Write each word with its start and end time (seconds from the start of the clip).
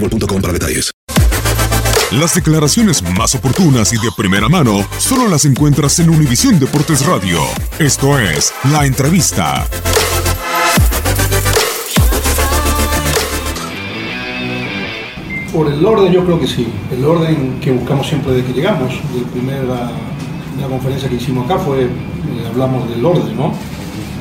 boostmobile.com 0.00 0.40
para 0.40 0.52
detalles. 0.52 0.92
Las 2.12 2.34
declaraciones 2.34 3.02
más 3.16 3.34
oportunas 3.34 3.92
y 3.92 3.96
de 3.96 4.10
primera 4.16 4.48
mano 4.48 4.86
solo 4.98 5.28
las 5.28 5.44
encuentras 5.44 5.98
en 5.98 6.08
Univisión 6.10 6.58
Deportes 6.60 7.04
Radio. 7.04 7.40
Esto 7.80 8.18
es 8.18 8.52
La 8.70 8.86
Entrevista. 8.86 9.66
Por 15.52 15.72
el 15.72 15.84
orden 15.84 16.12
yo 16.12 16.24
creo 16.24 16.38
que 16.38 16.46
sí, 16.46 16.66
el 16.92 17.04
orden 17.04 17.58
que 17.60 17.72
buscamos 17.72 18.06
siempre 18.06 18.32
desde 18.32 18.46
que 18.46 18.52
llegamos. 18.52 18.92
La 19.14 19.26
primera 19.32 19.90
la 20.60 20.66
conferencia 20.68 21.08
que 21.08 21.16
hicimos 21.16 21.44
acá 21.46 21.58
fue, 21.58 21.84
eh, 21.84 21.88
hablamos 22.48 22.88
del 22.88 23.04
orden, 23.04 23.36
¿no? 23.36 23.52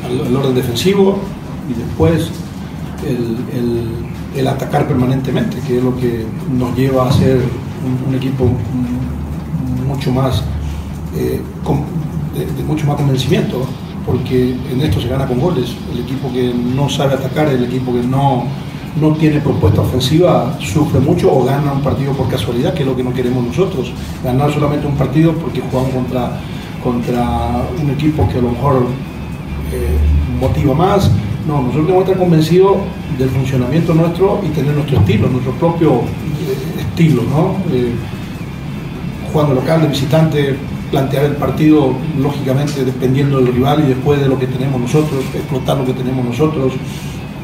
El, 0.09 0.35
orden 0.35 0.55
defensivo 0.55 1.19
y 1.69 1.73
después 1.79 2.29
el- 3.07 4.14
el 4.35 4.47
atacar 4.47 4.87
permanentemente, 4.87 5.57
que 5.65 5.77
es 5.77 5.83
lo 5.83 5.95
que 5.95 6.25
nos 6.51 6.75
lleva 6.75 7.07
a 7.07 7.11
ser 7.11 7.41
un, 8.07 8.15
equipo 8.15 8.49
mucho 9.87 10.11
más, 10.11 10.43
eh, 11.15 11.41
de 12.35 12.63
mucho 12.63 12.85
más 12.85 12.97
convencimiento, 12.97 13.65
porque 14.05 14.55
en 14.71 14.81
esto 14.81 14.99
se 14.99 15.07
gana 15.07 15.25
con 15.25 15.39
goles. 15.39 15.75
El 15.91 16.01
equipo 16.01 16.31
que 16.31 16.53
no 16.53 16.89
sabe 16.89 17.13
atacar, 17.13 17.47
el 17.47 17.63
equipo 17.63 17.93
que 17.93 18.03
no, 18.03 18.45
no 18.99 19.13
tiene 19.13 19.39
propuesta 19.39 19.81
ofensiva, 19.81 20.57
sufre 20.59 20.99
mucho 20.99 21.33
o 21.33 21.43
gana 21.45 21.71
un 21.71 21.81
partido 21.81 22.11
por 22.13 22.27
casualidad, 22.27 22.73
que 22.73 22.83
es 22.83 22.87
lo 22.87 22.95
que 22.95 23.03
no 23.03 23.13
queremos 23.13 23.43
nosotros. 23.45 23.91
Ganar 24.23 24.53
solamente 24.53 24.85
un 24.85 24.95
partido 24.95 25.33
porque 25.33 25.61
jugamos 25.61 25.91
contra, 25.91 26.39
contra 26.83 27.63
un 27.81 27.89
equipo 27.91 28.27
que 28.27 28.37
a 28.37 28.41
lo 28.41 28.51
mejor 28.51 28.85
eh, 29.71 29.97
motiva 30.39 30.73
más. 30.73 31.09
No, 31.47 31.61
nosotros 31.61 31.85
tenemos 31.85 32.05
que 32.05 32.11
estar 32.11 32.23
convencidos 32.23 32.77
del 33.19 33.29
funcionamiento 33.29 33.93
nuestro 33.93 34.41
y 34.43 34.49
tener 34.49 34.73
nuestro 34.73 34.99
estilo, 34.99 35.27
nuestro 35.29 35.51
propio 35.53 35.91
eh, 35.93 36.81
estilo, 36.81 37.21
¿no? 37.23 37.57
Eh, 37.73 37.91
jugando 39.31 39.53
local, 39.55 39.81
de 39.83 39.87
visitante, 39.89 40.55
plantear 40.89 41.25
el 41.25 41.33
partido 41.33 41.93
lógicamente 42.19 42.83
dependiendo 42.83 43.37
del 43.41 43.53
rival 43.53 43.83
y 43.85 43.89
después 43.89 44.19
de 44.21 44.27
lo 44.27 44.39
que 44.39 44.47
tenemos 44.47 44.79
nosotros, 44.81 45.23
explotar 45.35 45.77
lo 45.77 45.85
que 45.85 45.93
tenemos 45.93 46.25
nosotros. 46.25 46.73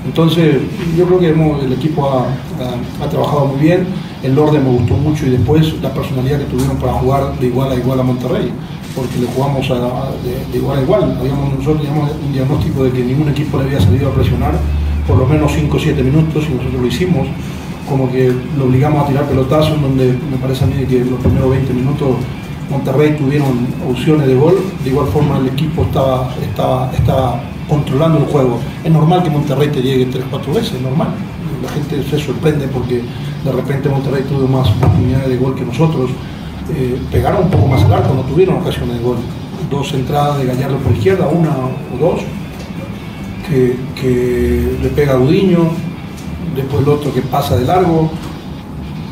Entonces, 0.06 0.56
yo 0.98 1.06
creo 1.06 1.20
que 1.20 1.30
hemos- 1.30 1.64
el 1.64 1.74
equipo 1.74 2.10
ha, 2.10 2.22
ha- 2.24 3.06
ha 3.06 3.10
trabajado 3.10 3.46
muy 3.48 3.60
bien, 3.60 3.86
el 4.24 4.38
orden 4.38 4.64
me 4.64 4.72
gustó 4.72 4.96
mucho 4.96 5.28
y 5.28 5.32
después 5.32 5.80
la 5.82 5.94
personalidad 5.94 6.40
que 6.40 6.46
tuvieron 6.46 6.78
para 6.78 6.94
jugar 6.94 7.38
de 7.40 7.48
igual 7.48 7.72
a 7.72 7.76
igual 7.76 8.00
a 8.00 8.04
Monterrey, 8.04 8.52
porque 8.96 9.20
le 9.20 9.28
jugamos 9.28 9.70
a- 9.72 10.12
de 10.52 10.58
igual 10.58 10.80
a 10.80 10.82
igual. 10.82 11.18
Habíamos, 11.20 11.54
nosotros 11.58 11.82
teníamos 11.82 12.12
un 12.26 12.34
diagnóstico 12.34 12.84
de 12.84 12.92
que 12.92 13.04
ningún 13.04 13.30
equipo 13.30 13.58
le 13.58 13.66
había 13.66 13.80
salido 13.82 14.10
a 14.10 14.14
presionar 14.14 14.54
por 15.08 15.18
lo 15.18 15.26
menos 15.26 15.52
5 15.54 15.78
o 15.78 15.80
7 15.80 16.04
minutos 16.04 16.44
y 16.50 16.54
nosotros 16.54 16.82
lo 16.82 16.88
hicimos 16.88 17.28
como 17.90 18.10
que 18.12 18.32
lo 18.58 18.66
obligamos 18.66 19.04
a 19.04 19.08
tirar 19.08 19.26
pelotazos, 19.26 19.82
donde 19.82 20.14
me 20.30 20.38
parece 20.42 20.64
a 20.64 20.68
mí 20.68 20.86
que 20.86 21.04
los 21.04 21.20
primeros 21.20 21.50
20 21.50 21.74
minutos 21.74 22.10
Monterrey 22.70 23.18
tuvieron 23.18 23.68
opciones 23.90 24.28
de 24.28 24.36
gol, 24.36 24.56
de 24.84 24.90
igual 24.90 25.08
forma 25.08 25.38
el 25.40 25.48
equipo 25.48 25.82
estaba, 25.84 26.34
estaba, 26.42 26.90
estaba 26.94 27.42
controlando 27.68 28.20
el 28.20 28.26
juego. 28.26 28.60
Es 28.84 28.90
normal 28.92 29.24
que 29.24 29.30
Monterrey 29.30 29.68
te 29.70 29.82
llegue 29.82 30.06
3-4 30.10 30.54
veces, 30.54 30.74
es 30.76 30.82
normal. 30.82 31.10
La 31.62 31.70
gente 31.70 32.02
se 32.10 32.18
sorprende 32.18 32.68
porque 32.70 33.02
de 33.44 33.52
repente 33.52 33.90
Monterrey 33.90 34.24
tuvo 34.24 34.48
más 34.48 34.70
oportunidades 34.70 35.28
de 35.30 35.38
gol 35.38 35.54
que 35.56 35.66
nosotros. 35.66 36.12
Eh, 36.70 37.02
pegaron 37.12 37.46
un 37.46 37.50
poco 37.50 37.68
más 37.68 37.84
al 37.84 37.94
arco, 37.94 38.14
no 38.14 38.22
tuvieron 38.22 38.58
ocasiones 38.58 38.98
de 38.98 39.04
gol. 39.04 39.18
Dos 39.70 39.94
entradas 39.94 40.38
de 40.40 40.46
Gallardo 40.46 40.78
por 40.78 40.92
izquierda, 40.94 41.28
una 41.28 41.50
o 41.52 41.98
dos, 42.00 42.22
que, 43.50 44.78
le 44.82 44.90
pega 44.90 45.14
a 45.14 45.18
Gudiño, 45.18 45.70
después 46.56 46.84
el 46.84 46.90
otro 46.90 47.14
que 47.14 47.22
pasa 47.22 47.58
de 47.58 47.66
largo, 47.66 48.10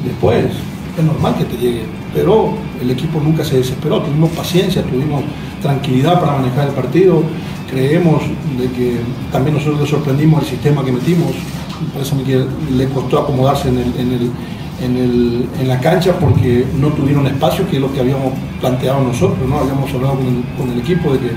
después 0.06 0.46
es 0.98 1.04
normal 1.04 1.36
que 1.38 1.46
te 1.46 1.58
llegue, 1.58 1.84
pero 2.14 2.54
el 2.82 2.92
equipo 2.92 3.20
nunca 3.22 3.44
se 3.44 3.58
desesperó, 3.58 4.02
tuvimos 4.02 4.30
paciencia, 4.32 4.82
tuvimos 4.84 5.24
tranquilidad 5.62 6.20
para 6.20 6.38
manejar 6.38 6.70
el 6.70 6.74
partido, 6.74 7.22
creemos 7.70 8.24
de 8.58 8.72
que 8.72 8.98
también 9.32 9.56
nosotros 9.56 9.82
le 9.82 9.88
sorprendimos 9.88 10.44
el 10.44 10.50
sistema 10.50 10.84
que 10.84 10.92
metimos, 10.92 11.32
me 11.82 11.94
parece 11.94 12.16
que 12.24 12.46
le 12.76 12.90
costó 12.90 13.20
acomodarse 13.20 13.68
en 13.70 13.78
el- 13.78 14.32
en 14.82 14.96
el- 14.98 15.50
en 15.60 15.68
la 15.68 15.80
cancha 15.80 16.14
porque 16.20 16.66
no 16.80 16.88
tuvieron 16.90 17.26
espacio, 17.28 17.68
que 17.70 17.76
es 17.78 17.82
lo 17.82 17.92
que 17.94 18.00
habíamos 18.00 18.34
planteado 18.62 19.02
nosotros, 19.04 19.48
¿no? 19.48 19.60
habíamos 19.60 19.92
hablado 19.94 20.16
con 20.16 20.26
el, 20.28 20.44
con 20.58 20.70
el 20.72 20.80
equipo 20.80 21.14
de 21.14 21.20
que 21.20 21.32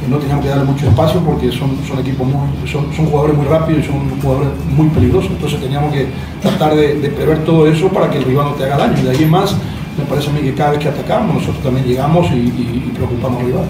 que 0.00 0.10
no 0.10 0.18
teníamos 0.18 0.44
que 0.44 0.50
darle 0.50 0.64
mucho 0.64 0.86
espacio 0.86 1.18
porque 1.20 1.50
son, 1.50 1.78
son 1.88 1.98
equipos 2.00 2.26
muy, 2.26 2.68
son, 2.70 2.92
son 2.94 3.06
jugadores 3.06 3.36
muy 3.38 3.46
rápidos 3.46 3.84
y 3.84 3.86
son 3.86 4.20
jugadores 4.20 4.50
muy 4.76 4.88
peligrosos. 4.88 5.30
Entonces 5.30 5.58
teníamos 5.60 5.90
que 5.94 6.08
tratar 6.42 6.74
de, 6.76 6.96
de 6.96 7.08
prever 7.08 7.42
todo 7.44 7.66
eso 7.66 7.88
para 7.88 8.10
que 8.10 8.18
el 8.18 8.24
rival 8.24 8.46
no 8.50 8.52
te 8.54 8.64
haga 8.64 8.76
daño. 8.76 8.98
Y 9.00 9.02
de 9.04 9.10
ahí 9.12 9.22
en 9.22 9.30
más, 9.30 9.54
me 9.96 10.04
parece 10.04 10.28
a 10.28 10.32
mí 10.34 10.40
que 10.42 10.52
cada 10.52 10.72
vez 10.72 10.80
que 10.80 10.88
atacamos, 10.90 11.36
nosotros 11.36 11.62
también 11.62 11.86
llegamos 11.86 12.26
y, 12.32 12.34
y- 12.34 12.84
y 12.86 12.92
preocupamos 12.94 13.40
al 13.40 13.46
rival. 13.46 13.64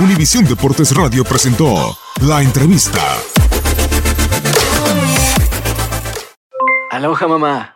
Univisión 0.00 0.44
Deportes 0.44 0.94
Radio 0.94 1.24
presentó 1.24 1.96
La 2.20 2.42
Entrevista. 2.42 3.00
Aloha 6.90 7.26
mamá. 7.26 7.75